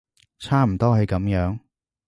[0.39, 1.59] 差唔多係噉樣